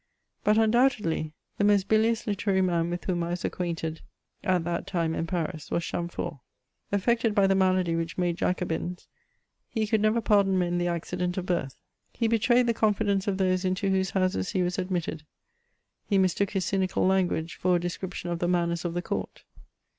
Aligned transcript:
But, 0.43 0.57
undoubtedly, 0.57 1.35
the 1.59 1.63
most 1.63 1.87
bilious 1.87 2.25
Hterary 2.25 2.63
man 2.63 2.89
with 2.89 3.03
whom 3.03 3.21
I 3.21 3.29
was 3.29 3.45
acquainted 3.45 4.01
at 4.43 4.63
that 4.63 4.87
time 4.87 5.13
in 5.13 5.27
Paris 5.27 5.69
was 5.69 5.83
Chamfort; 5.83 6.39
affected 6.91 7.35
by 7.35 7.45
the 7.45 7.53
malady 7.53 7.95
which 7.95 8.17
made 8.17 8.37
Jacobins, 8.37 9.07
he 9.69 9.85
could 9.85 10.01
never 10.01 10.19
pardon 10.19 10.57
men 10.57 10.79
the 10.79 10.87
accident 10.87 11.37
of 11.37 11.45
birth. 11.45 11.75
He 12.13 12.27
betrayed 12.27 12.65
the 12.65 12.73
confidence 12.73 13.27
of 13.27 13.37
those 13.37 13.63
into 13.63 13.91
whose 13.91 14.09
houses 14.09 14.53
he 14.53 14.63
was 14.63 14.79
admitted; 14.79 15.21
he 16.07 16.17
mistook 16.17 16.49
his 16.49 16.65
cynical 16.65 17.05
language 17.05 17.53
for 17.53 17.75
a 17.75 17.79
description 17.79 18.31
of 18.31 18.39
the 18.39 18.47
manners 18.47 18.83
of 18.83 18.95
the 18.95 19.03
court. 19.03 19.43